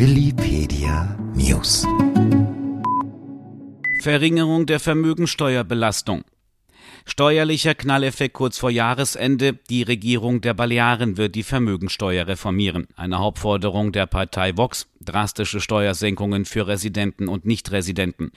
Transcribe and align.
Willipedia 0.00 1.18
News. 1.34 1.84
Verringerung 4.04 4.64
der 4.66 4.78
Vermögensteuerbelastung. 4.78 6.22
Steuerlicher 7.04 7.74
Knalleffekt 7.74 8.34
kurz 8.34 8.58
vor 8.58 8.70
Jahresende. 8.70 9.54
Die 9.70 9.82
Regierung 9.82 10.40
der 10.40 10.54
Balearen 10.54 11.16
wird 11.16 11.34
die 11.34 11.42
Vermögensteuer 11.42 12.26
reformieren. 12.26 12.86
Eine 12.96 13.18
Hauptforderung 13.18 13.92
der 13.92 14.06
Partei 14.06 14.56
Vox 14.56 14.86
drastische 15.08 15.60
Steuersenkungen 15.60 16.44
für 16.44 16.66
Residenten 16.66 17.28
und 17.28 17.46
Nichtresidenten. 17.46 18.30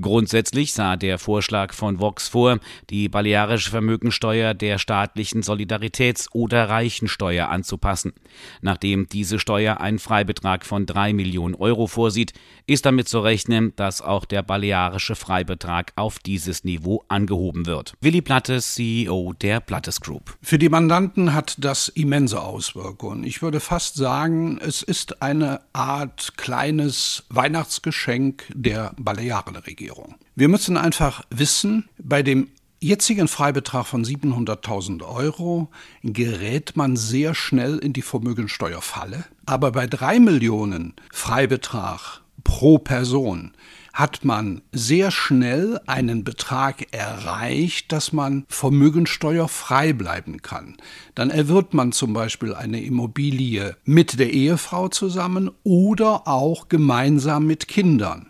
Grundsätzlich 0.00 0.72
sah 0.72 0.96
der 0.96 1.18
Vorschlag 1.18 1.72
von 1.72 2.00
Vox 2.00 2.28
vor, 2.28 2.58
die 2.90 3.08
balearische 3.08 3.70
Vermögensteuer 3.70 4.54
der 4.54 4.78
staatlichen 4.78 5.42
Solidaritäts- 5.42 6.28
oder 6.32 6.68
Reichensteuer 6.68 7.48
anzupassen. 7.48 8.12
Nachdem 8.60 9.08
diese 9.08 9.38
Steuer 9.38 9.80
einen 9.80 9.98
Freibetrag 9.98 10.66
von 10.66 10.86
drei 10.86 11.12
Millionen 11.12 11.54
Euro 11.54 11.86
vorsieht, 11.86 12.32
ist 12.66 12.86
damit 12.86 13.08
zu 13.08 13.20
rechnen, 13.20 13.74
dass 13.76 14.02
auch 14.02 14.24
der 14.24 14.42
balearische 14.42 15.16
Freibetrag 15.16 15.92
auf 15.96 16.18
dieses 16.18 16.64
Niveau 16.64 17.04
angehoben 17.08 17.66
wird. 17.66 17.94
Willi 18.00 18.22
Plattes, 18.22 18.74
CEO 18.74 19.32
der 19.32 19.58
Plattes 19.58 20.00
Group. 20.00 20.36
Für 20.40 20.56
die 20.56 20.68
Mandanten 20.68 21.34
hat 21.34 21.56
das 21.58 21.88
immense 21.88 22.40
Auswirkungen. 22.40 23.24
Ich 23.24 23.42
würde 23.42 23.58
fast 23.58 23.96
sagen, 23.96 24.60
es 24.62 24.84
ist 24.84 25.20
eine 25.20 25.62
Art 25.72 26.34
kleines 26.36 27.24
Weihnachtsgeschenk 27.28 28.44
der 28.54 28.92
Balearenregierung. 28.98 30.14
Wir 30.36 30.46
müssen 30.46 30.76
einfach 30.76 31.24
wissen, 31.30 31.88
bei 31.98 32.22
dem 32.22 32.46
jetzigen 32.80 33.26
Freibetrag 33.26 33.86
von 33.86 34.04
700.000 34.04 35.02
Euro 35.02 35.68
gerät 36.04 36.76
man 36.76 36.96
sehr 36.96 37.34
schnell 37.34 37.78
in 37.78 37.92
die 37.92 38.02
Vermögensteuerfalle. 38.02 39.24
Aber 39.44 39.72
bei 39.72 39.88
drei 39.88 40.20
Millionen 40.20 40.94
Freibetrag 41.10 42.20
pro 42.48 42.78
Person 42.78 43.52
hat 43.92 44.24
man 44.24 44.62
sehr 44.72 45.10
schnell 45.10 45.78
einen 45.86 46.24
Betrag 46.24 46.94
erreicht, 46.94 47.92
dass 47.92 48.12
man 48.12 48.46
vermögensteuerfrei 48.48 49.92
bleiben 49.92 50.40
kann. 50.40 50.76
Dann 51.14 51.28
erwirbt 51.28 51.74
man 51.74 51.92
zum 51.92 52.14
Beispiel 52.14 52.54
eine 52.54 52.82
Immobilie 52.82 53.76
mit 53.84 54.18
der 54.18 54.32
Ehefrau 54.32 54.88
zusammen 54.88 55.50
oder 55.62 56.26
auch 56.26 56.68
gemeinsam 56.68 57.46
mit 57.46 57.68
Kindern 57.68 58.28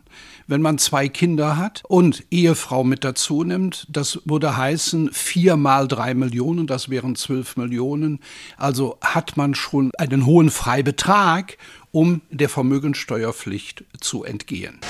wenn 0.49 0.63
man 0.63 0.79
zwei 0.79 1.09
Kinder 1.09 1.57
hat 1.57 1.83
und 1.87 2.25
Ehefrau 2.31 2.83
mit 2.83 3.05
dazu 3.05 3.45
nimmt, 3.45 3.87
das 3.89 4.21
würde 4.25 4.57
heißen 4.57 5.13
vier 5.13 5.57
mal 5.57 5.87
drei 5.87 6.15
Millionen, 6.15 6.67
das 6.67 6.89
wären 6.89 7.15
zwölf 7.15 7.57
Millionen. 7.57 8.19
Also 8.57 8.99
hat 9.01 9.37
man 9.37 9.55
schon 9.55 9.93
einen 9.99 10.27
hohen 10.27 10.51
Freibetrag, 10.51 11.59
um 11.93 12.23
der 12.31 12.49
Vermögensteuerpflicht 12.49 13.85
zu 14.01 14.25
entgehen. 14.25 14.81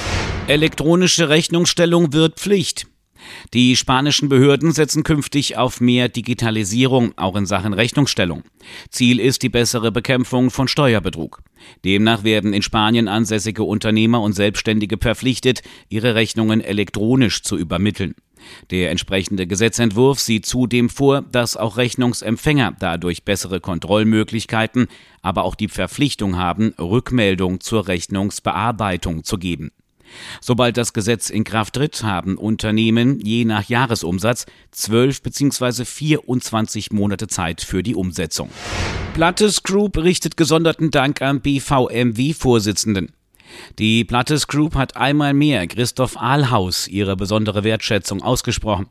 Elektronische 0.47 1.29
Rechnungsstellung 1.29 2.13
wird 2.13 2.39
Pflicht. 2.41 2.88
Die 3.55 3.77
spanischen 3.77 4.29
Behörden 4.29 4.73
setzen 4.73 5.03
künftig 5.03 5.57
auf 5.57 5.81
mehr 5.81 6.09
Digitalisierung, 6.09 7.13
auch 7.17 7.37
in 7.37 7.47
Sachen 7.47 7.73
Rechnungsstellung. 7.73 8.43
Ziel 8.91 9.21
ist 9.21 9.43
die 9.43 9.49
bessere 9.49 9.93
Bekämpfung 9.93 10.51
von 10.51 10.69
Steuerbetrug. 10.69 11.43
Demnach 11.85 12.25
werden 12.25 12.53
in 12.53 12.63
Spanien 12.63 13.09
ansässige 13.09 13.65
Unternehmer 13.65 14.21
und 14.23 14.35
Selbstständige 14.35 14.99
verpflichtet, 14.99 15.63
ihre 15.89 16.15
Rechnungen 16.15 16.61
elektronisch 16.61 17.43
zu 17.43 17.57
übermitteln. 17.57 18.15
Der 18.71 18.91
entsprechende 18.91 19.47
Gesetzentwurf 19.47 20.21
sieht 20.21 20.47
zudem 20.47 20.89
vor, 20.89 21.23
dass 21.23 21.57
auch 21.57 21.77
Rechnungsempfänger 21.77 22.77
dadurch 22.79 23.25
bessere 23.25 23.61
Kontrollmöglichkeiten, 23.61 24.87
aber 25.23 25.45
auch 25.45 25.55
die 25.55 25.69
Verpflichtung 25.69 26.37
haben, 26.37 26.75
Rückmeldung 26.79 27.61
zur 27.61 27.89
Rechnungsbearbeitung 27.89 29.25
zu 29.25 29.39
geben. 29.39 29.73
Sobald 30.41 30.77
das 30.77 30.93
Gesetz 30.93 31.31
in 31.31 31.45
Kraft 31.45 31.75
tritt, 31.75 32.03
haben 32.03 32.37
Unternehmen 32.37 33.21
je 33.21 33.45
nach 33.45 33.69
Jahresumsatz 33.69 34.47
12 34.73 35.23
bzw. 35.23 35.85
24 35.85 36.93
Monate 36.93 37.27
Zeit 37.27 37.61
für 37.61 37.83
die 37.83 37.95
Umsetzung. 37.95 38.51
Plattes 39.15 39.63
Group 39.63 39.99
richtet 39.99 40.37
gesonderten 40.37 40.91
Dank 40.91 41.23
am 41.23 41.41
BVMW-Vorsitzenden. 41.41 43.13
Die 43.79 44.05
Plattes 44.05 44.47
Group 44.47 44.75
hat 44.75 44.97
einmal 44.97 45.35
mehr 45.35 45.67
Christoph 45.67 46.17
Ahlhaus 46.17 46.87
ihre 46.87 47.17
besondere 47.17 47.65
Wertschätzung 47.65 48.23
ausgesprochen. 48.23 48.87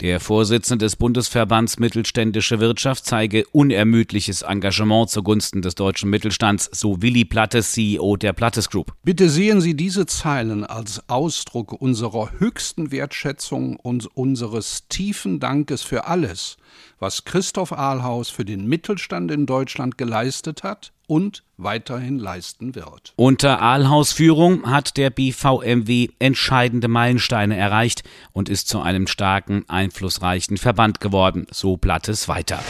Der 0.00 0.20
Vorsitzende 0.20 0.84
des 0.84 0.96
Bundesverbands 0.96 1.78
Mittelständische 1.78 2.60
Wirtschaft 2.60 3.04
zeige 3.04 3.44
unermüdliches 3.52 4.42
Engagement 4.42 5.10
zugunsten 5.10 5.62
des 5.62 5.74
deutschen 5.74 6.10
Mittelstands, 6.10 6.70
so 6.72 7.02
Willi 7.02 7.24
Plattes, 7.24 7.72
CEO 7.72 8.16
der 8.16 8.32
Plattes 8.32 8.70
Group. 8.70 8.92
Bitte 9.02 9.28
sehen 9.28 9.60
Sie 9.60 9.74
diese 9.74 10.06
Zeilen 10.06 10.64
als 10.64 11.08
Ausdruck 11.08 11.72
unserer 11.72 12.32
höchsten 12.38 12.90
Wertschätzung 12.92 13.76
und 13.76 14.06
unseres 14.06 14.88
tiefen 14.88 15.40
Dankes 15.40 15.82
für 15.82 16.06
alles, 16.06 16.56
was 16.98 17.24
Christoph 17.24 17.72
Ahlhaus 17.72 18.30
für 18.30 18.44
den 18.44 18.66
Mittelstand 18.66 19.30
in 19.30 19.46
Deutschland 19.46 19.98
geleistet 19.98 20.62
hat 20.62 20.92
und 21.08 21.42
weiterhin 21.56 22.20
leisten 22.20 22.76
wird. 22.76 23.14
Unter 23.16 23.60
Ahlhaus 23.60 24.12
Führung 24.12 24.70
hat 24.70 24.96
der 24.96 25.10
BVMW 25.10 26.10
entscheidende 26.20 26.86
Meilensteine 26.86 27.56
erreicht 27.56 28.04
und 28.32 28.48
ist 28.48 28.68
zu 28.68 28.80
einem 28.80 29.08
starken, 29.08 29.64
einflussreichen 29.68 30.58
Verband 30.58 31.00
geworden, 31.00 31.48
so 31.50 31.76
Blattes 31.76 32.28
weiter. 32.28 32.60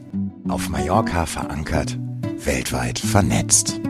Auf 0.48 0.68
Mallorca 0.68 1.26
verankert, 1.26 1.96
weltweit 2.44 2.98
vernetzt. 2.98 3.80